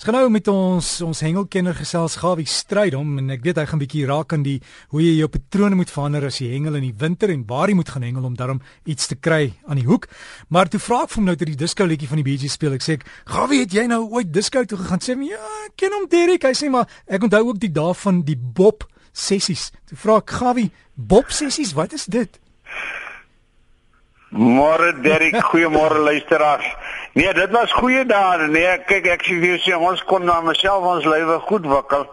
Ons 0.00 0.06
gaan 0.08 0.16
nou 0.16 0.30
met 0.32 0.46
ons 0.48 0.86
ons 1.04 1.18
hengelkenner 1.20 1.76
gesels 1.76 2.14
Gawie 2.22 2.48
Strydom 2.48 3.18
en 3.20 3.34
ek 3.34 3.42
weet 3.44 3.58
hy 3.60 3.64
gaan 3.68 3.80
bietjie 3.82 4.06
raak 4.08 4.32
aan 4.32 4.46
die 4.46 4.54
hoe 4.94 5.02
jy 5.04 5.10
jou 5.18 5.26
patrone 5.28 5.76
moet 5.76 5.92
verander 5.92 6.24
as 6.24 6.38
jy 6.40 6.46
hengel 6.54 6.78
in 6.78 6.86
die 6.86 6.94
winter 7.02 7.28
en 7.28 7.42
waar 7.50 7.68
jy 7.68 7.74
moet 7.76 7.92
gaan 7.92 8.06
hengel 8.08 8.30
om 8.30 8.38
daarom 8.38 8.62
iets 8.88 9.10
te 9.10 9.18
kry 9.20 9.50
aan 9.68 9.76
die 9.76 9.84
hoek. 9.84 10.08
Maar 10.48 10.72
toe 10.72 10.80
vra 10.80 11.02
ek 11.04 11.12
vir 11.12 11.20
hom 11.20 11.28
nou 11.28 11.34
toe 11.36 11.50
die 11.50 11.58
disco 11.66 11.84
liedjie 11.84 12.08
van 12.08 12.22
die 12.22 12.24
BG 12.30 12.48
speel. 12.48 12.78
Ek 12.78 12.86
sê 12.86 12.96
ek, 12.96 13.04
"Gawie, 13.28 13.60
het 13.60 13.76
jy 13.76 13.84
nou 13.92 14.08
ooit 14.08 14.32
disco 14.32 14.64
toe 14.64 14.78
gegaan?" 14.78 15.04
Sê 15.04 15.18
hy, 15.18 15.28
"Ja, 15.36 15.44
ek 15.66 15.76
ken 15.76 15.92
hom 15.92 16.08
Derek." 16.08 16.44
Hy 16.48 16.54
sê 16.56 16.70
maar 16.70 16.88
ek 17.06 17.22
onthou 17.22 17.48
ook 17.48 17.60
die 17.60 17.72
dae 17.72 17.92
van 17.92 18.22
die 18.22 18.40
Bob 18.40 18.88
sessies. 19.12 19.70
Toe 19.86 19.98
vra 19.98 20.16
ek 20.16 20.30
Gawie, 20.30 20.70
"Bob 20.96 21.28
sessies, 21.28 21.74
wat 21.74 21.92
is 21.92 22.06
dit?" 22.06 22.40
Môre 24.32 24.94
Derek, 25.02 25.34
goeiemôre 25.34 25.98
luisteraars. 25.98 26.64
Nee, 27.12 27.32
dit 27.34 27.50
was 27.50 27.72
goeie 27.72 28.04
dae. 28.06 28.46
Nee, 28.46 28.76
kyk 28.86 29.06
ek 29.10 29.24
sê 29.26 29.38
vir 29.42 29.56
jou 29.66 29.80
ons 29.82 30.02
kon 30.06 30.22
na 30.22 30.36
myself 30.46 30.84
ons 30.86 31.08
lewe 31.10 31.40
goed 31.48 31.66
wikkel. 31.66 32.04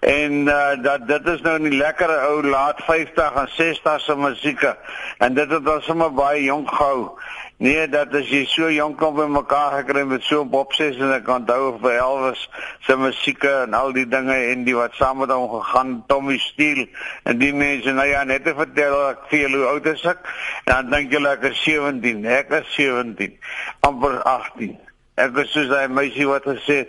En 0.00 0.48
uh, 0.48 0.70
dat 0.80 1.04
dit 1.08 1.28
is 1.34 1.42
nou 1.44 1.58
'n 1.58 1.76
lekker 1.76 2.12
ou 2.30 2.40
laat 2.42 2.80
50 2.86 3.36
en 3.42 3.48
60 3.52 4.00
se 4.00 4.16
musieke 4.16 4.76
en 5.18 5.34
dit 5.34 5.50
het 5.50 5.68
ons 5.68 5.84
sommer 5.84 6.12
baie 6.12 6.42
jonk 6.44 6.72
gehou. 6.72 7.18
Nee, 7.58 7.86
dat 7.88 8.12
as 8.12 8.28
jy 8.28 8.42
so 8.44 8.68
jonk 8.68 8.98
kom 9.00 9.14
by 9.16 9.24
mekaar 9.32 9.78
gekry 9.78 10.02
met 10.04 10.24
so 10.28 10.44
bopses 10.44 10.98
en 11.00 11.14
ek 11.14 11.28
onthou 11.32 11.78
vir 11.80 11.94
Elvis 12.02 12.42
se 12.84 12.96
musieke 13.00 13.48
en 13.62 13.72
al 13.72 13.94
die 13.96 14.04
dinge 14.04 14.36
en 14.50 14.66
die 14.66 14.74
wat 14.76 14.92
saam 14.98 15.22
met 15.22 15.32
hom 15.32 15.46
gegaan 15.54 15.94
Tommy 16.06 16.36
Steele 16.36 16.84
en 17.24 17.40
die 17.40 17.54
mense. 17.56 17.94
Nou 17.96 18.04
ja 18.04 18.24
net 18.28 18.44
te 18.44 18.52
vertel 18.58 18.98
ek 19.08 19.24
vir 19.30 19.46
julle 19.46 19.62
hoe 19.62 19.70
oud 19.70 19.88
is 19.94 20.04
ek? 20.04 20.20
Dan 20.68 20.92
dink 20.92 21.16
julle 21.16 21.32
ek 21.32 21.48
is 21.48 21.62
17 21.64 22.28
ek 22.28 22.52
is 22.60 22.76
17 22.76 23.40
amper 23.88 24.20
18 24.46 24.76
ek 25.16 25.38
is 25.40 25.52
soos 25.54 25.68
daai 25.72 25.88
meisie 25.88 26.26
wat 26.28 26.44
gesê 26.44 26.82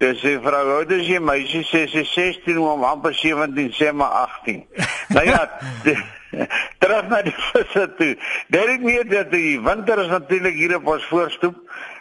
dis 0.00 0.20
sê 0.22 0.36
vrou 0.42 0.62
hoe 0.68 0.76
oud 0.80 0.92
is 0.96 1.04
jy 1.08 1.20
meisie? 1.20 1.62
Sê 1.68 1.84
sy 1.92 2.04
16 2.08 2.58
om 2.58 2.84
amper 2.88 3.12
17 3.16 3.74
sê 3.76 3.92
maar 3.92 4.30
18 4.44 4.64
nou 5.16 5.24
ja 5.28 5.42
terug 6.82 7.08
na 7.08 7.22
die 7.22 7.34
visse 7.50 7.88
toe. 7.98 8.12
Is 8.50 8.78
nie 8.80 9.00
dat 9.08 9.30
die 9.32 9.60
winter 9.60 9.98
is 10.04 10.12
natuurlik 10.12 10.54
hier 10.54 10.76
op 10.76 10.86
ons 10.96 11.04
voorstoep 11.10 11.56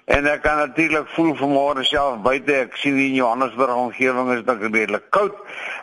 en 0.06 0.28
ek 0.28 0.42
kan 0.44 0.58
natuurlik 0.60 1.08
voel 1.16 1.32
vanmôre 1.40 1.86
self 1.88 2.20
buite 2.26 2.56
ek 2.66 2.76
sien 2.76 2.98
in 3.00 3.16
Johannesburg 3.16 3.78
omgewing 3.86 4.34
is 4.36 4.44
dit 4.44 4.66
redelik 4.66 5.06
koud, 5.16 5.38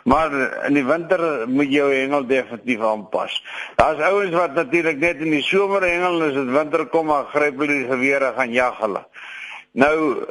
maar 0.05 0.33
in 0.67 0.77
die 0.77 0.85
winter 0.85 1.47
moet 1.49 1.73
jou 1.73 1.89
hengel 1.89 2.27
definitief 2.29 2.85
aanpas. 2.85 3.39
Daar's 3.81 4.03
ouens 4.11 4.37
wat 4.37 4.53
natuurlik 4.59 5.01
net 5.01 5.25
in 5.25 5.33
die 5.33 5.45
somer 5.45 5.85
hengel 5.87 6.21
en 6.21 6.27
as 6.29 6.37
dit 6.37 6.53
winter 6.53 6.85
kom 6.93 7.09
maar 7.09 7.31
gryp 7.33 7.57
hulle 7.63 7.79
die 7.81 7.89
gewere 7.89 8.33
gaan 8.37 8.53
jag 8.53 8.77
hulle. 8.83 9.05
Nou 9.71 10.25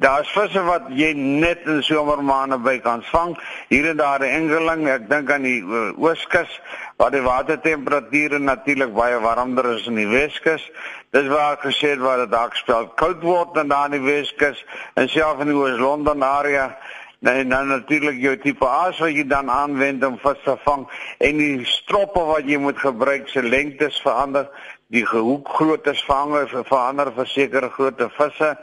daar's 0.00 0.30
visse 0.32 0.62
wat 0.62 0.86
jy 0.94 1.10
net 1.18 1.66
in 1.68 1.82
somermaande 1.82 2.60
by 2.62 2.76
kan 2.80 3.02
vang. 3.10 3.34
Hier 3.68 3.88
en 3.90 3.96
daar 3.96 4.20
'n 4.20 4.30
enkeling, 4.30 4.88
ek 4.88 5.08
dink 5.10 5.30
aan 5.30 5.42
die 5.42 5.64
ooskus 5.98 6.60
waar 6.96 7.10
die 7.10 7.22
watertemperature 7.22 8.38
natuurlik 8.38 8.94
baie 8.94 9.18
warmer 9.20 9.74
is 9.74 9.86
in 9.86 9.94
die 9.94 10.06
Weskus. 10.06 10.70
Dis 11.10 11.26
waar 11.26 11.52
ek 11.52 11.60
gesê 11.60 11.90
het 11.90 11.98
waar 11.98 12.16
dit 12.16 12.30
dalk 12.30 12.54
spel 12.54 12.88
koud 12.88 13.22
word 13.22 13.56
en 13.56 13.68
daar 13.68 13.92
in 13.92 13.98
die 13.98 14.12
Weskus 14.12 14.64
en 14.94 15.08
self 15.08 15.40
in 15.40 15.46
die 15.46 15.56
Oos-London 15.56 16.22
area. 16.22 16.76
Nee, 17.20 17.44
dan 17.46 17.68
natuurlik 17.68 18.20
jou 18.20 18.36
tipe 18.36 18.66
aas 18.66 18.98
wat 18.98 19.10
jy 19.12 19.26
dan 19.28 19.50
aanwend 19.50 20.04
om 20.04 20.18
vis 20.18 20.38
te 20.44 20.56
vang 20.64 20.86
en 21.18 21.36
die 21.36 21.64
stroppe 21.64 22.20
wat 22.20 22.46
jy 22.48 22.56
moet 22.56 22.78
gebruik 22.78 23.28
se 23.28 23.42
lengtes 23.42 24.00
verander, 24.00 24.48
die 24.90 25.06
gehoek 25.06 25.48
groottes 25.48 26.02
vang 26.04 26.34
verander 26.50 27.12
vir 27.14 27.28
sekere 27.30 27.70
grootte 27.70 28.08
visse 28.16 28.56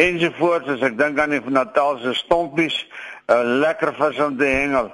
ensovoorts 0.00 0.68
as 0.72 0.84
ek 0.88 0.96
dink 0.98 1.18
aan 1.20 1.34
die 1.34 1.42
Natalse 1.52 2.14
stompies, 2.16 2.76
'n 3.28 3.34
uh, 3.34 3.42
lekker 3.60 3.92
vis 3.94 4.20
om 4.24 4.36
te 4.38 4.48
hengel. 4.48 4.88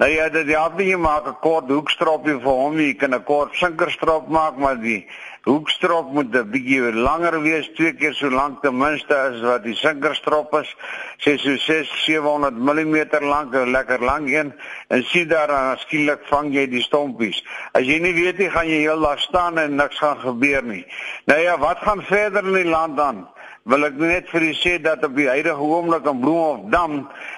Nou 0.00 0.08
ja, 0.08 0.28
dit 0.32 0.48
help 0.48 0.78
nie 0.80 0.86
jy 0.88 0.96
maak 0.96 1.26
'n 1.28 1.36
kort 1.44 1.68
hoekstropie 1.68 2.38
vir 2.40 2.56
hom 2.60 2.76
nie, 2.76 2.86
jy 2.92 2.94
kan 2.96 3.14
'n 3.14 3.24
kort 3.24 3.52
sinkerstrop 3.54 4.28
maak, 4.28 4.56
maar 4.56 4.80
die 4.80 5.06
hoekstrop 5.44 6.12
moet 6.12 6.34
'n 6.34 6.50
bietjie 6.50 6.92
langer 6.92 7.42
wees, 7.42 7.68
twee 7.76 7.92
keer 7.92 8.14
so 8.14 8.30
lank 8.30 8.62
ten 8.62 8.78
minste 8.78 9.14
as 9.14 9.40
wat 9.40 9.62
die 9.62 9.74
sinkerstrop 9.74 10.54
is. 10.54 10.74
Sê 11.18 11.38
so 11.38 11.56
6 11.56 12.04
700 12.04 12.56
mm 12.56 12.96
lank, 13.20 13.54
'n 13.54 13.70
lekker 13.70 14.00
lang 14.00 14.32
een 14.32 14.54
en 14.88 15.02
sien 15.04 15.28
daar 15.28 15.46
dan 15.46 15.78
skielik 15.78 16.20
vang 16.24 16.54
jy 16.54 16.66
die 16.66 16.82
stompies. 16.82 17.44
As 17.72 17.82
jy 17.82 17.98
nie 17.98 18.14
weet 18.14 18.38
nie, 18.38 18.50
gaan 18.50 18.68
jy 18.68 18.80
heel 18.80 19.00
daar 19.00 19.18
staan 19.18 19.58
en 19.58 19.76
niks 19.76 19.98
gaan 19.98 20.18
gebeur 20.18 20.62
nie. 20.62 20.86
Nou 21.26 21.40
ja, 21.40 21.58
wat 21.58 21.78
gaan 21.78 22.02
verder 22.02 22.46
in 22.46 22.52
die 22.52 22.70
land 22.70 22.96
dan? 22.96 23.28
Wil 23.70 23.86
ek 23.86 23.98
net 24.00 24.30
vir 24.32 24.48
u 24.48 24.52
sê 24.58 24.72
dat 24.82 25.04
op 25.06 25.14
die 25.14 25.28
huidige 25.30 25.62
oomblik 25.62 26.06
in 26.10 26.18
Bloemhofdam, 26.20 26.96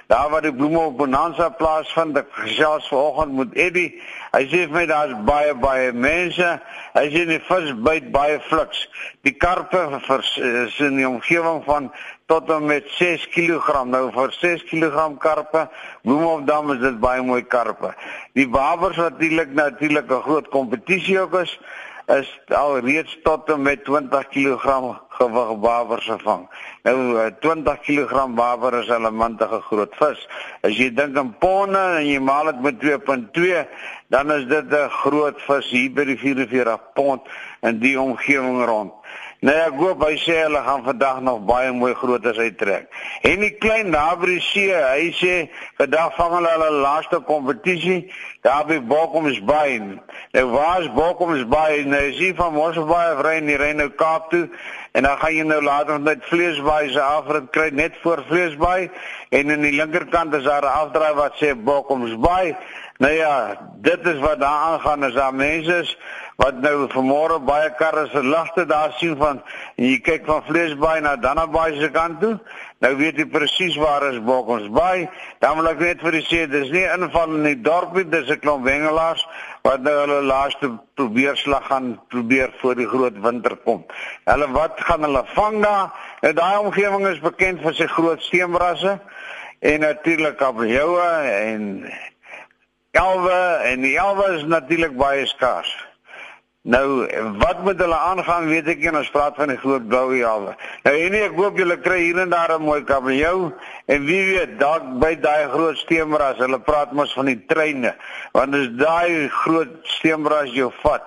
daar 0.08 0.30
waar 0.32 0.44
die 0.46 0.54
Bloemhof 0.56 0.94
Bonanza 0.96 1.50
plaasvind, 1.58 2.16
ek 2.16 2.30
gesels 2.38 2.88
vanoggend 2.88 3.36
met 3.36 3.58
Eddie. 3.66 3.90
Hy 4.32 4.40
sê 4.48 4.62
vir 4.64 4.72
my 4.72 4.86
daar's 4.88 5.12
baie 5.28 5.52
baie 5.60 5.92
mense. 5.92 6.48
Hy 6.96 7.04
sê 7.12 7.26
die 7.28 7.40
vis 7.44 7.70
byt 7.84 8.08
baie 8.14 8.40
fliks. 8.48 8.86
Die 9.28 9.36
karpe 9.36 9.84
is 10.00 10.80
in 10.80 10.96
die 10.96 11.08
omgewing 11.08 11.60
van 11.68 11.92
tot 12.32 12.48
en 12.50 12.66
met 12.72 12.88
6 12.96 13.28
kg. 13.34 13.84
Nou 13.92 14.08
vir 14.16 14.32
6 14.40 14.64
kg 14.72 15.10
karpe, 15.20 15.68
Bloemhofdam 16.08 16.72
is 16.78 16.84
dit 16.88 17.00
baie 17.04 17.22
mooi 17.22 17.42
karpe. 17.44 17.92
Die 18.32 18.48
wabers 18.48 18.96
natuurlik 18.96 19.52
natuurlik 19.52 20.08
'n 20.08 20.24
groot 20.24 20.48
kompetisie 20.48 21.20
ook 21.20 21.42
is 21.44 21.58
is 22.06 22.28
al 22.48 22.78
reeds 22.78 23.18
tot 23.22 23.50
en 23.50 23.62
met 23.62 23.84
20 23.84 24.28
kg 24.28 24.64
gewig 25.08 25.52
wabers 25.60 26.06
gevang. 26.06 26.48
Nou 26.82 27.30
20 27.40 27.80
kg 27.80 28.26
waber 28.34 28.78
is 28.80 28.88
'n 28.88 29.14
mantige 29.14 29.60
groot 29.60 29.94
vis. 29.96 30.28
As 30.62 30.76
jy 30.76 30.94
dink 30.94 31.16
aan 31.16 31.34
ponne 31.38 31.96
en 31.96 32.06
jy 32.06 32.18
maal 32.18 32.44
dit 32.44 32.60
met 32.60 32.78
2.2, 32.80 33.66
dan 34.08 34.32
is 34.32 34.46
dit 34.46 34.70
'n 34.70 34.88
groot 34.88 35.40
vis 35.42 35.70
hier 35.70 35.92
by 35.92 36.04
die 36.04 36.18
44 36.18 36.92
pond 36.94 37.22
in 37.62 37.78
die 37.78 38.00
omgewing 38.00 38.64
rond. 38.64 38.92
Nee, 39.44 39.60
ek 39.60 39.74
hoop 39.76 40.00
hy 40.00 40.14
sê 40.22 40.38
hulle 40.38 40.60
gaan 40.64 40.86
vandag 40.86 41.18
nog 41.20 41.42
baie 41.44 41.72
mooi 41.76 41.90
grootes 42.00 42.38
uittrek. 42.40 42.86
En 43.28 43.42
die 43.44 43.50
klein 43.60 43.90
naby 43.92 44.38
see, 44.40 44.70
hy 44.72 45.10
sê 45.18 45.34
vandag 45.76 46.14
vang 46.16 46.32
hulle 46.38 46.52
hulle 46.54 46.70
laaste 46.80 47.20
kompetisie 47.28 47.98
daar 48.46 48.64
by 48.70 48.78
Bokkums 48.88 49.42
Bay. 49.44 49.76
Nou 50.32 50.46
waar's 50.54 50.88
Bokkums 50.96 51.44
Bay? 51.52 51.82
Nou 51.84 52.00
is 52.08 52.22
hier 52.22 52.32
van 52.40 52.56
Mosselbaai 52.56 53.10
af 53.10 53.20
ry 53.26 53.34
in 53.42 53.52
die 53.52 53.60
Reynou 53.60 53.90
Kaap 54.00 54.30
toe 54.32 54.46
en 54.96 55.04
dan 55.04 55.20
gaan 55.20 55.36
jy 55.36 55.44
nou 55.50 55.60
later 55.66 56.00
met 56.00 56.24
Vleesbaai 56.30 56.94
se 56.94 57.04
afrit 57.04 57.52
kry 57.52 57.68
net 57.76 58.00
voor 58.00 58.24
Vleesbaai 58.30 58.88
en 59.28 59.52
aan 59.52 59.68
die 59.68 59.76
linkerkant 59.76 60.40
is 60.40 60.48
daar 60.48 60.64
'n 60.64 60.76
afdraai 60.86 61.14
wat 61.20 61.36
sê 61.36 61.52
Bokkums 61.52 62.16
Bay. 62.16 62.56
Nou 62.96 63.12
ja, 63.12 63.60
dit 63.82 64.06
is 64.06 64.18
wat 64.18 64.40
daar 64.40 64.72
aangaan 64.72 65.04
as 65.04 65.12
daar 65.12 65.34
mense 65.34 65.78
is 65.82 65.98
wat 66.36 66.58
nou 66.62 66.88
vanmôre 66.90 67.38
baie 67.46 67.70
karre 67.78 68.08
se 68.10 68.22
ligte 68.22 68.66
daar 68.66 68.92
sien 68.98 69.14
van 69.16 69.40
en 69.76 69.84
jy 69.86 69.98
kyk 70.02 70.26
van 70.26 70.42
Vleesbaai 70.48 71.00
na 71.04 71.14
Dannabaai 71.16 71.80
se 71.80 71.90
kant 71.94 72.20
toe. 72.20 72.34
Nou 72.82 72.90
weet 72.98 73.20
jy 73.20 73.26
presies 73.30 73.76
waar 73.80 74.04
is 74.10 74.18
Bokkonsbaai. 74.26 75.08
Dan 75.40 75.56
wil 75.60 75.70
ek 75.70 75.80
net 75.80 76.02
vir 76.02 76.18
julle 76.18 76.26
sê 76.26 76.42
dis 76.50 76.72
nie 76.74 76.84
inval 76.84 77.36
in 77.38 77.46
die 77.46 77.60
dorp 77.62 77.94
nie, 77.94 78.04
dis 78.04 78.30
'n 78.30 78.40
klomp 78.42 78.66
wengelaars 78.66 79.26
wat 79.62 79.80
nou 79.80 79.94
hulle 80.00 80.20
laaste 80.22 80.72
probeer 80.94 81.36
slag 81.36 81.66
gaan 81.66 82.00
probeer 82.08 82.52
voor 82.60 82.74
die 82.74 82.88
groot 82.88 83.20
winter 83.20 83.56
kom. 83.64 83.84
Hulle 84.24 84.50
wat 84.50 84.80
gaan 84.80 85.02
hulle 85.02 85.24
vang 85.34 85.62
daar? 85.62 85.92
Nou 86.22 86.32
daai 86.32 86.58
omgewing 86.58 87.06
is 87.06 87.20
bekend 87.20 87.62
vir 87.62 87.74
sy 87.74 87.86
groot 87.86 88.22
steenbrasse 88.22 88.98
en 89.60 89.80
natuurlik 89.80 90.36
kabeljou 90.36 91.00
en 91.00 91.90
elwe 92.90 93.40
en 93.64 93.80
die 93.80 93.96
elwe 93.96 94.34
is 94.36 94.44
natuurlik 94.44 94.96
baie 94.96 95.26
skaars. 95.26 95.83
Nou 96.64 97.04
wat 97.38 97.58
moet 97.60 97.76
hulle 97.78 97.96
aangaan 97.96 98.46
weet 98.48 98.68
ek 98.72 98.78
nie 98.80 98.92
ons 98.96 99.10
praat 99.12 99.36
van 99.36 99.50
die 99.52 99.58
groot 99.60 99.84
blou 99.84 100.14
jawe. 100.16 100.54
Nou 100.86 100.94
en 100.96 101.16
ek 101.18 101.34
hoop 101.36 101.58
julle 101.60 101.76
kry 101.84 101.98
hier 102.06 102.22
en 102.22 102.32
daar 102.32 102.54
'n 102.56 102.64
mooi 102.64 102.80
kabeljou 102.88 103.52
en 103.84 104.06
wie 104.08 104.22
weet 104.30 104.58
dalk 104.58 104.86
by 105.02 105.12
daai 105.20 105.44
groot 105.52 105.76
steenbras 105.76 106.40
hulle 106.40 106.58
praat 106.58 106.92
mos 106.92 107.12
van 107.12 107.28
die 107.28 107.44
treine 107.52 107.92
want 108.32 108.54
as 108.54 108.72
daai 108.80 109.28
groot 109.28 109.76
steenbras 109.82 110.56
jou 110.56 110.72
vat 110.80 111.04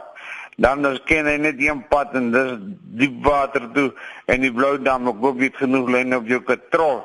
dan 0.58 0.82
dan 0.82 1.00
ken 1.06 1.26
hy 1.26 1.38
net 1.38 1.58
een 1.58 1.88
pad 1.90 2.14
en 2.14 2.32
dis 2.32 2.54
diep 3.02 3.26
water 3.26 3.66
toe 3.74 3.92
en 4.26 4.42
die 4.42 4.54
blou 4.54 4.78
dam 4.78 5.08
ek 5.08 5.26
hoop 5.26 5.40
het 5.42 5.58
genoeg 5.58 5.90
lyne 5.90 6.18
op 6.18 6.28
jou 6.28 6.42
katrol. 6.42 7.02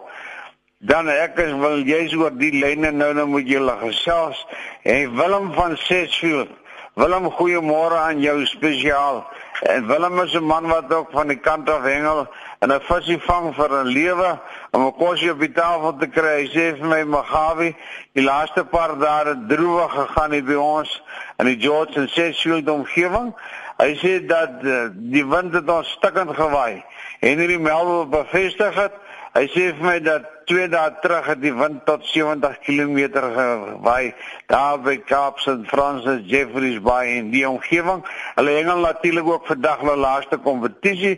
Dan 0.79 1.09
ek 1.09 1.38
is 1.38 1.53
wil 1.53 1.81
jy's 1.81 2.12
oor 2.21 2.37
die 2.37 2.53
lyne 2.53 2.91
nou 2.93 3.15
nou 3.15 3.26
moet 3.26 3.49
jy 3.49 3.61
hulle 3.61 3.76
gesels 3.81 4.47
en 4.82 5.17
Willem 5.17 5.53
van 5.56 5.76
Sesfield 5.76 6.53
Willem, 6.94 7.31
goeiemôre 7.33 7.97
aan 7.97 8.19
jou 8.21 8.43
spesiaal. 8.44 9.23
En 9.65 9.87
Willem 9.87 10.21
is 10.21 10.35
'n 10.35 10.44
man 10.44 10.67
wat 10.67 10.93
ook 10.93 11.09
van 11.11 11.27
die 11.27 11.39
kant 11.41 11.71
af 11.71 11.83
hengel 11.83 12.29
en 12.59 12.73
'n 12.73 12.81
visie 12.81 13.19
vang 13.19 13.55
vir 13.55 13.71
'n 13.71 13.87
lewe 13.87 14.41
om 14.71 14.87
'n 14.87 14.97
kosie 14.97 15.31
op 15.31 15.39
die 15.39 15.53
tafel 15.53 15.97
te 15.97 16.06
kry. 16.06 16.35
Hy 16.43 16.49
sê 16.49 16.77
vir 16.77 16.87
my, 16.87 17.03
"Magawi, 17.05 17.77
die 18.12 18.25
laaste 18.25 18.65
paar 18.65 18.99
dae 18.99 19.25
het 19.25 19.49
droewig 19.49 19.93
gegaan 19.93 20.33
hier 20.33 20.44
by 20.44 20.55
ons 20.55 21.03
in 21.39 21.47
die 21.47 21.61
George 21.61 22.00
and 22.00 22.11
Sedgefield 22.11 22.69
omgewing." 22.69 23.35
Hy 23.79 23.97
sê 23.97 24.27
dat 24.27 24.50
uh, 24.62 24.88
die 24.93 25.27
wind 25.27 25.55
het 25.55 25.71
ons 25.71 25.91
stukkend 25.91 26.35
gewaai. 26.35 26.85
En 27.21 27.38
hierdie 27.38 27.59
Melville 27.59 28.06
bevestig 28.06 28.75
het. 28.75 28.93
Hy 29.33 29.47
sê 29.47 29.73
vir 29.77 29.85
my 29.85 30.00
dat 30.00 30.23
twee 30.47 30.69
dae 30.69 30.91
terug 31.03 31.27
het 31.27 31.41
die 31.43 31.55
wind 31.55 31.85
tot 31.87 32.06
70 32.06 32.59
km 32.67 32.99
gewaai 33.12 34.15
daar 34.47 34.81
by 34.81 34.97
Kaap 35.06 35.39
St. 35.39 35.67
Francis 35.71 36.25
Jeffreys 36.31 36.81
Bay 36.83 37.17
in 37.19 37.31
die 37.31 37.49
omgewing. 37.49 38.05
Hulle 38.35 38.59
hengel 38.59 38.85
natuurlik 38.85 39.27
ook 39.27 39.47
vandag 39.47 39.81
hulle 39.81 39.97
laaste 39.97 40.39
kompetisie 40.39 41.17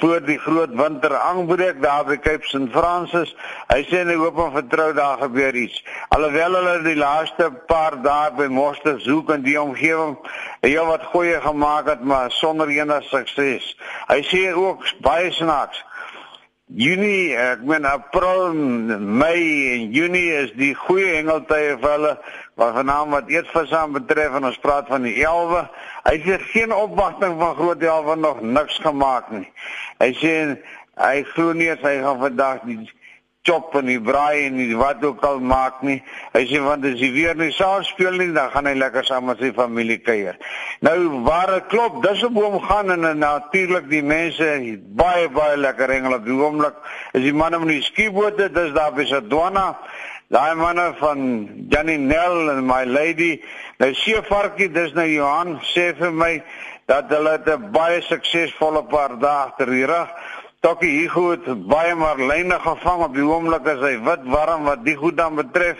voor 0.00 0.24
die 0.24 0.38
groot 0.38 0.74
winter 0.74 1.14
aanbreek 1.16 1.82
daar 1.82 2.04
by 2.04 2.16
Cape 2.18 2.46
St 2.46 2.70
Francis. 2.74 3.34
Hy 3.70 3.82
sê 3.86 4.02
hy 4.06 4.16
hoop 4.18 4.38
en 4.42 4.54
vertrou 4.56 4.88
daar 4.96 5.18
gebeur 5.22 5.54
iets. 5.54 5.82
Alhoewel 6.14 6.58
hulle 6.58 6.76
die 6.86 6.96
laaste 6.98 7.50
paar 7.70 7.98
dae 8.02 8.32
by 8.38 8.48
Monsters 8.52 9.06
Hoek 9.06 9.30
in 9.36 9.44
die 9.46 9.58
omgewing 9.60 10.16
heel 10.66 10.88
wat 10.88 11.06
goeie 11.12 11.40
gemaak 11.40 11.90
het, 11.92 12.02
maar 12.02 12.30
sonder 12.34 12.68
enige 12.68 13.06
sukses. 13.10 13.74
Hy 14.10 14.22
sê 14.26 14.48
ook 14.54 14.86
baie 15.04 15.30
snaaks 15.32 15.84
Junie, 16.68 17.32
ek 17.32 17.62
meen 17.64 17.86
April, 17.88 18.52
Mei 18.52 19.72
en 19.72 19.92
Junie 19.94 20.34
is 20.36 20.50
die 20.52 20.74
goeie 20.76 21.14
hengeltye 21.14 21.78
vir 21.80 21.94
hulle 21.94 22.10
wat 22.60 22.74
vanaand 22.76 23.14
wat 23.14 23.30
eetvis 23.32 23.72
aan 23.72 23.94
betref 23.94 24.36
en 24.36 24.50
ons 24.50 24.58
praat 24.60 24.90
van 24.92 25.06
die 25.08 25.14
elwe. 25.24 25.62
Hy 26.04 26.18
sê 26.26 26.36
geen 26.50 26.74
opwagting 26.76 27.38
van 27.40 27.56
groot 27.56 27.86
elwe 27.88 28.18
nog 28.20 28.42
niks 28.44 28.76
gemaak 28.84 29.30
nie. 29.32 29.48
Hy 30.02 30.10
sê 30.20 30.34
hy 31.00 31.14
glo 31.32 31.56
nie 31.56 31.70
hy 31.72 31.94
gaan 32.04 32.20
vandag 32.20 32.60
die 32.68 32.82
chop 33.48 33.72
en 33.80 33.88
die 33.88 34.00
braai 34.04 34.46
en 34.46 34.58
die 34.60 34.76
wat 34.76 35.04
ook 35.04 35.22
al 35.24 35.40
maak 35.40 35.80
nie. 35.86 35.98
Hy 36.34 36.42
sê 36.50 36.60
want 36.60 36.84
as 36.84 37.00
hy 37.00 37.08
weer 37.14 37.38
nie 37.38 37.50
saam 37.56 37.84
speel 37.88 38.18
nie, 38.20 38.28
dan 38.36 38.52
gaan 38.52 38.68
hy 38.68 38.74
lekker 38.76 39.06
saam 39.08 39.28
met 39.30 39.40
sy 39.40 39.50
familie 39.56 39.98
kuier. 40.04 40.36
Nou 40.84 41.24
waar 41.26 41.54
dit 41.54 41.70
klop, 41.72 42.02
dis 42.04 42.22
op 42.28 42.36
hom 42.36 42.58
gaan 42.66 42.92
en, 42.94 43.08
natuurlik 43.22 43.88
die 43.88 44.04
mense 44.04 44.50
baie 45.00 45.30
baie 45.32 45.56
lekker 45.56 45.94
hengel 45.96 46.18
op 46.18 46.28
die 46.28 46.36
oomblik. 46.36 46.78
Is 47.16 47.24
die 47.24 47.34
manne 47.34 47.62
met 47.62 47.72
die 47.72 47.82
skiebote, 47.88 48.50
dis 48.52 48.74
daar 48.76 48.92
by 48.96 49.08
Sadwana. 49.08 49.70
Daai 50.28 50.54
manne 50.60 50.90
van 51.00 51.20
Jannie 51.72 51.96
Nel 51.96 52.50
en 52.52 52.66
my 52.68 52.82
lady, 52.84 53.38
nou 53.80 53.94
seevarkie, 53.96 54.68
dis 54.68 54.92
nou 54.92 55.06
Johan 55.08 55.56
sê 55.70 55.94
vir 55.96 56.12
my 56.12 56.34
dat 56.88 57.08
hulle 57.12 57.38
'n 57.44 57.70
baie 57.72 58.00
suksesvolle 58.02 58.82
paar 58.92 59.16
dae 59.20 59.66
die 59.66 59.86
rug 59.86 60.08
Tokkie 60.58 60.88
hier 60.90 61.10
goed 61.14 61.44
baie 61.70 61.92
maar 61.94 62.18
lyne 62.18 62.56
gevang 62.58 63.04
op 63.04 63.12
die 63.14 63.22
oomblik 63.22 63.66
as 63.70 63.78
hy 63.78 63.92
wit 64.02 64.24
warm 64.26 64.64
wat 64.66 64.80
die 64.82 64.96
goed 64.98 65.14
dan 65.20 65.36
betref. 65.38 65.78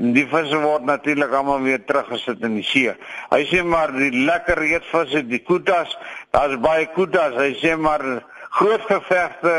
Die 0.00 0.24
visse 0.30 0.56
word 0.62 0.86
natuurlik 0.88 1.34
almal 1.36 1.60
weer 1.66 1.82
teruggesit 1.84 2.40
in 2.48 2.54
die 2.56 2.64
see. 2.64 2.94
Hy 3.28 3.42
sê 3.50 3.60
maar 3.68 3.92
die 3.92 4.08
lekker 4.24 4.62
eetvisse, 4.64 5.26
die 5.28 5.42
kutas, 5.44 5.92
daar's 6.32 6.56
baie 6.64 6.88
kutas. 6.96 7.36
Hy 7.36 7.50
sê 7.60 7.74
maar 7.76 8.00
groot 8.56 8.88
gevegte 8.88 9.54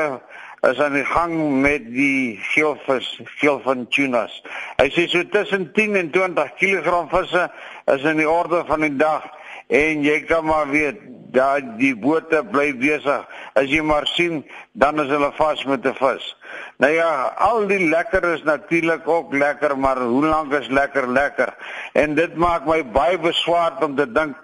is 0.66 0.82
aan 0.82 0.98
die 0.98 1.06
gang 1.12 1.38
met 1.62 1.86
die 1.94 2.42
geelvis, 2.56 3.12
geel 3.38 3.62
van 3.68 3.86
tunas. 3.94 4.42
Hy 4.82 4.90
sê 4.98 5.06
so 5.14 5.22
tussen 5.30 5.70
10 5.78 6.02
en 6.02 6.10
20 6.16 6.58
kg 6.58 7.04
visse 7.14 7.46
is 7.94 8.10
in 8.10 8.18
die 8.18 8.30
orde 8.30 8.66
van 8.66 8.82
die 8.82 8.96
dag 8.98 9.30
en 9.70 10.02
jy 10.10 10.24
kan 10.26 10.50
maar 10.50 10.74
weet 10.74 11.06
dat 11.36 11.76
die 11.80 11.94
bote 11.96 12.42
bly 12.52 12.72
besig. 12.80 13.26
As 13.54 13.70
jy 13.72 13.84
maar 13.86 14.08
sien, 14.16 14.44
dan 14.74 15.00
is 15.04 15.12
hulle 15.12 15.32
vas 15.38 15.64
met 15.66 15.86
'n 15.86 15.94
vis. 16.00 16.36
Nou 16.78 16.92
ja, 16.92 17.34
al 17.38 17.68
die 17.68 17.90
lekker 17.90 18.24
is 18.34 18.44
natuurlik 18.44 19.08
ook 19.08 19.34
lekker, 19.34 19.78
maar 19.78 19.98
hoe 19.98 20.26
lank 20.26 20.54
is 20.54 20.68
lekker 20.68 21.08
lekker? 21.08 21.54
En 21.94 22.16
dit 22.16 22.36
maak 22.36 22.66
my 22.66 22.84
baie 22.86 23.20
beswaard 23.20 23.84
om 23.84 23.96
te 23.96 24.12
dink 24.12 24.36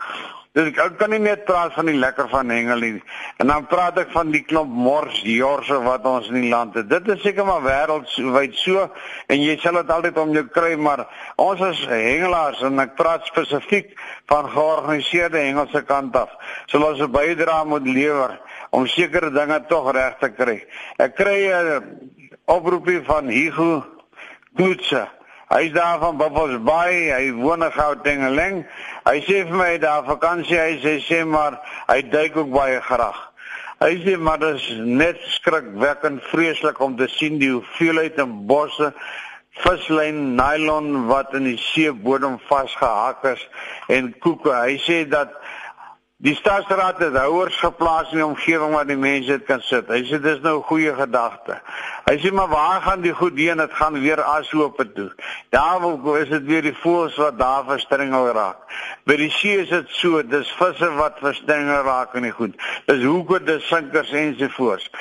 Dis 0.52 0.66
ek, 0.68 0.80
ek 0.84 0.96
kan 1.00 1.14
nie 1.14 1.22
net 1.24 1.46
praat 1.48 1.72
van 1.78 1.88
die 1.88 1.96
lekker 1.96 2.28
van 2.28 2.50
hengel 2.52 2.82
nie. 2.84 2.96
En 3.40 3.48
dan 3.48 3.68
praat 3.72 4.02
ek 4.02 4.10
van 4.12 4.34
die 4.34 4.42
klomp 4.44 4.74
mors 4.76 5.22
jorse 5.24 5.78
wat 5.86 6.04
ons 6.10 6.28
in 6.28 6.42
die 6.42 6.50
land 6.52 6.76
het. 6.76 6.90
Dit 6.92 7.08
is 7.14 7.22
seker 7.24 7.48
maar 7.48 7.64
wêreldwyd 7.64 8.58
so 8.60 8.84
en 9.32 9.40
jy 9.40 9.56
sal 9.64 9.80
dit 9.80 9.94
altyd 9.96 10.20
om 10.20 10.34
jou 10.36 10.44
kry, 10.52 10.74
maar 10.76 11.06
ons 11.40 11.64
is 11.70 11.86
hengelaars 11.88 12.66
en 12.68 12.84
ek 12.84 12.98
praat 13.00 13.24
spesifiek 13.32 13.96
van 14.28 14.52
georganiseerde 14.52 15.40
hengelse 15.40 15.86
kant 15.88 16.20
af. 16.20 16.36
So 16.68 16.84
ons 16.84 17.00
'n 17.00 17.08
bydrae 17.16 17.64
moet 17.72 17.88
lewer 17.88 18.36
om 18.76 18.88
sekere 18.88 19.32
dinge 19.32 19.64
tog 19.72 19.94
reg 19.96 20.20
te 20.20 20.34
kry. 20.36 20.60
Ek 21.00 21.16
kry 21.16 21.48
'n 21.48 22.12
oproepie 22.46 23.00
van 23.08 23.32
Hugo 23.32 23.86
Kloetse 24.56 25.08
Hy 25.52 25.66
is 25.68 25.74
daar 25.76 26.00
van 26.00 26.16
Buffalo's 26.18 26.62
Bay, 26.64 27.10
hy 27.12 27.32
woon 27.36 27.66
in 27.66 27.74
Gauteng. 27.76 28.22
Hy 29.04 29.18
sê 29.26 29.42
vir 29.50 29.58
my 29.60 29.74
daar 29.84 30.06
vakansie, 30.08 30.56
hy 30.56 30.78
sê, 30.80 30.94
sê 31.04 31.18
maar 31.28 31.58
hy 31.90 31.98
duik 32.08 32.38
ook 32.40 32.54
baie 32.54 32.78
graag. 32.86 33.20
Hy 33.84 33.98
sê 34.00 34.14
maar 34.16 34.40
dit 34.40 34.62
is 34.62 34.70
net 34.80 35.20
skrikwekkend 35.34 36.24
vreeslik 36.32 36.80
om 36.80 36.96
te 36.96 37.10
sien 37.12 37.36
die 37.42 37.52
hoeveelheid 37.52 38.22
in 38.24 38.38
bosse 38.48 38.94
vislyn 39.60 40.38
nylon 40.40 41.10
wat 41.10 41.36
in 41.36 41.50
die 41.50 41.60
seebodem 41.60 42.40
vasgehak 42.48 43.28
is 43.34 43.44
en 43.92 44.14
koeke. 44.24 44.56
Hy 44.56 44.80
sê 44.88 45.02
dat 45.12 45.36
Die 46.22 46.36
staatsraad 46.38 47.00
het 47.02 47.16
houers 47.18 47.56
geplaas 47.58 48.12
in 48.14 48.20
die 48.20 48.26
omgewing 48.26 48.76
waar 48.76 48.86
die 48.86 48.98
mense 49.00 49.40
dit 49.40 49.46
kan 49.48 49.62
sit. 49.66 49.88
Hy 49.90 50.04
sê 50.06 50.20
dis 50.22 50.44
nou 50.44 50.60
'n 50.60 50.68
goeie 50.70 50.94
gedagte. 50.94 51.56
Hy 52.06 52.18
sê 52.22 52.32
maar 52.32 52.48
waar 52.48 52.82
gaan 52.82 53.02
die 53.02 53.14
goed 53.14 53.38
heen? 53.38 53.58
Dit 53.58 53.74
gaan 53.74 53.98
weer 54.02 54.22
asloop 54.22 54.78
toe. 54.94 55.10
Daar 55.50 55.80
wil 55.82 56.16
is 56.16 56.30
dit 56.30 56.44
weer 56.44 56.62
die 56.62 56.78
voëls 56.78 57.16
wat 57.16 57.40
daar 57.40 57.64
verstrengel 57.66 58.28
raak. 58.34 58.58
By 59.04 59.16
die 59.16 59.32
see 59.32 59.62
is 59.64 59.70
dit 59.70 59.88
so, 59.90 60.22
dis 60.22 60.52
visse 60.60 60.90
wat 60.94 61.18
verstrengel 61.20 61.82
raak 61.84 62.14
in 62.14 62.22
die 62.22 62.32
goed. 62.32 62.54
Dis 62.86 63.04
hoeke, 63.04 63.40
dis 63.44 63.68
sinkers 63.68 64.12
ensovoorts. 64.12 64.92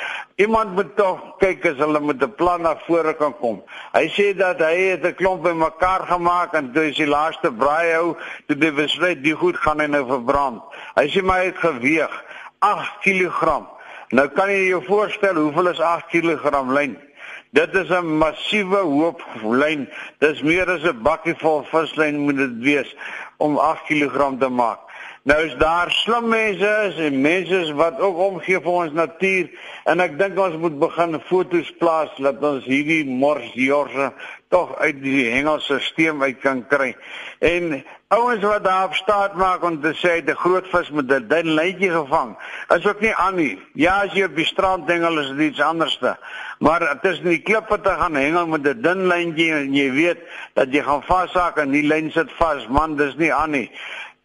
Iemand 0.41 0.73
moet 0.73 0.97
tog 0.97 1.21
kyk 1.39 1.67
as 1.67 1.77
hulle 1.77 2.01
met 2.01 2.23
'n 2.23 2.35
plan 2.35 2.63
na 2.63 2.77
vore 2.87 3.15
kan 3.15 3.35
kom. 3.37 3.63
Hy 3.93 4.07
sê 4.09 4.37
dat 4.37 4.59
hy 4.59 4.77
het 4.93 5.05
'n 5.05 5.15
klomp 5.15 5.43
bymekaar 5.43 6.07
gemaak 6.09 6.55
en 6.55 6.73
toe 6.73 6.89
is 6.89 6.97
die 6.97 7.07
laaste 7.07 7.53
braai 7.53 7.93
hou, 7.93 8.17
toe 8.47 8.57
die 8.57 8.73
besluit 8.73 9.23
die 9.23 9.35
goed 9.35 9.57
gaan 9.57 9.81
hy 9.81 9.87
nou 9.87 10.07
verbrand. 10.07 10.63
Hy 10.97 11.10
sê 11.11 11.23
my 11.23 11.45
het 11.45 11.59
geweeg 11.59 12.13
8 12.59 12.99
kg. 13.05 13.61
Nou 14.11 14.27
kan 14.35 14.51
jy 14.51 14.69
jou 14.71 14.83
voorstel 14.87 15.39
hoeveel 15.39 15.71
is 15.71 15.81
8 15.81 16.11
kg 16.11 16.65
lyn? 16.73 16.99
Dit 17.53 17.75
is 17.75 17.91
'n 17.91 18.19
massiewe 18.19 18.79
hoop 18.79 19.23
lyn. 19.43 19.89
Dis 20.19 20.43
meer 20.43 20.71
as 20.71 20.83
'n 20.83 21.03
bakkie 21.03 21.35
vol 21.39 21.65
vislyn 21.73 22.19
moet 22.19 22.37
dit 22.37 22.57
wees 22.59 22.97
om 23.39 23.59
8 23.59 23.87
kg 23.87 24.39
te 24.39 24.49
maak. 24.49 24.90
Nou 25.23 25.37
is 25.45 25.53
daar 25.61 25.91
slim 25.93 26.29
mense 26.33 26.95
en 26.97 27.21
mense 27.21 27.75
wat 27.77 27.99
ook 28.01 28.17
omgee 28.17 28.61
vir 28.65 28.73
ons 28.73 28.95
natuur 28.97 29.51
en 29.93 30.01
ek 30.01 30.15
dink 30.17 30.39
ons 30.41 30.57
moet 30.63 30.79
begin 30.81 31.19
foto's 31.29 31.69
plaas 31.77 32.15
dat 32.25 32.41
ons 32.41 32.65
hierdie 32.65 33.03
morsjorse 33.05 34.07
tog 34.49 34.73
uit 34.81 35.03
die 35.03 35.27
hengelstelsel 35.29 36.25
uit 36.25 36.41
kan 36.41 36.65
kry. 36.73 36.95
En 37.45 37.83
ouens 38.17 38.47
wat 38.49 38.65
daar 38.65 38.89
op 38.89 38.97
staat 38.97 39.37
maak 39.37 39.63
om 39.63 39.77
te 39.85 39.93
sê 40.01 40.17
die 40.25 40.39
groot 40.41 40.67
vis 40.73 40.89
met 40.91 41.13
'n 41.13 41.29
dun 41.29 41.53
lyntjie 41.53 41.93
gevang, 41.93 42.37
is 42.77 42.87
ook 42.87 43.01
nie 43.01 43.15
aan 43.15 43.37
nie. 43.37 43.59
Ja, 43.75 44.01
as 44.05 44.13
jy 44.13 44.25
op 44.25 44.37
die 44.37 44.49
strand 44.49 44.89
hengel 44.89 45.21
is 45.21 45.29
dit 45.29 45.53
iets 45.53 45.61
anderste. 45.61 46.17
Maar 46.59 47.01
tussen 47.03 47.29
die 47.29 47.43
klippe 47.43 47.81
te 47.81 47.91
gaan 47.91 48.15
hengel 48.15 48.47
met 48.47 48.67
'n 48.67 48.83
dun 48.83 49.07
lyntjie 49.07 49.53
en 49.53 49.75
jy 49.75 49.93
weet 49.93 50.19
dat 50.55 50.73
jy 50.73 50.83
gaan 50.83 51.03
vashak 51.03 51.59
en 51.59 51.71
die 51.71 51.87
lyn 51.87 52.11
sit 52.11 52.33
vas, 52.33 52.67
man, 52.69 52.97
dis 52.97 53.17
nie 53.17 53.33
aan 53.33 53.51
nie. 53.51 53.71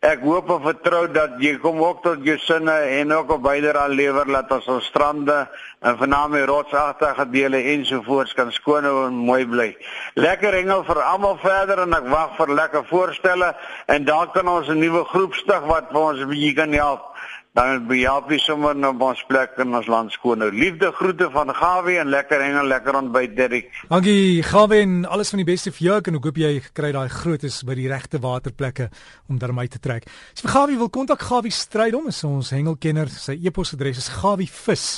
Ek 0.05 0.21
hoop 0.21 0.51
en 0.53 0.59
vertrou 0.61 1.05
dat 1.09 1.39
jy 1.41 1.55
kom 1.63 1.79
ook 1.81 2.03
tot 2.03 2.25
jou 2.27 2.35
sinne 2.43 2.73
en 2.99 3.13
ook 3.15 3.31
op 3.33 3.41
byderaan 3.41 3.95
lewer 3.97 4.27
laat 4.29 4.51
ons 4.53 4.67
ons 4.69 4.89
strande 4.91 5.37
en 5.81 5.97
vername 5.97 6.43
rotsagtige 6.45 7.25
dele 7.33 7.63
ensovoorts 7.71 8.35
kan 8.37 8.51
skoon 8.53 8.85
en 8.85 9.17
mooi 9.17 9.47
bly. 9.49 9.71
Lekker 10.13 10.59
hengel 10.59 10.83
vir 10.85 11.01
almal 11.01 11.39
verder 11.41 11.81
en 11.87 11.97
ek 11.97 12.05
wag 12.11 12.37
vir 12.37 12.53
lekker 12.59 12.85
voorstelle 12.91 13.49
en 13.95 14.05
dan 14.05 14.29
kan 14.35 14.51
ons 14.53 14.69
'n 14.69 14.77
nuwe 14.77 15.03
groep 15.09 15.33
stig 15.41 15.65
wat 15.73 15.89
vir 15.89 16.01
ons 16.01 16.21
'n 16.21 16.29
bietjie 16.29 16.53
kan 16.53 16.73
help 16.73 17.14
dan 17.55 17.85
behelp 17.87 18.27
jy 18.33 18.37
sommer 18.43 18.75
op 18.89 19.03
ons 19.07 19.21
plek 19.29 19.55
in 19.63 19.71
ons 19.77 19.87
land 19.87 20.11
skoon. 20.11 20.41
Nou 20.43 20.49
liefde 20.51 20.89
groete 20.97 21.29
van 21.31 21.53
Gawie 21.55 21.95
en 22.01 22.11
lekker 22.11 22.43
hengel 22.43 22.67
lekker 22.67 22.97
ontbyt 22.99 23.35
Derrick. 23.37 23.71
Dankie 23.87 24.43
Gawie 24.43 24.81
en 24.83 24.97
alles 25.07 25.31
van 25.31 25.39
die 25.39 25.47
beste 25.47 25.71
vir 25.71 25.87
jou 25.87 25.97
en 26.01 26.19
ek 26.19 26.27
hoop 26.27 26.41
jy 26.43 26.51
kry 26.75 26.91
daai 26.95 27.07
grootes 27.13 27.61
by 27.67 27.77
die 27.79 27.87
regte 27.91 28.19
waterplekke 28.19 28.89
om 29.31 29.39
daarmee 29.39 29.71
te 29.71 29.79
trek. 29.79 30.03
As 30.35 30.43
vir 30.43 30.51
Gawie 30.57 30.79
wil 30.83 30.91
kontak 30.91 31.23
Gawie 31.23 31.55
Strydom 31.55 32.11
is 32.11 32.23
ons 32.27 32.51
hengelkenner. 32.51 33.07
Sy 33.07 33.39
e-posadres 33.39 34.03
is 34.03 34.11
gawievis 34.19 34.89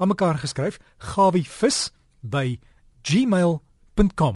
aan 0.00 0.12
mekaar 0.12 0.40
geskryf 0.40 0.80
gawievis 1.12 1.90
by 2.24 2.56
gmail.com 3.04 4.34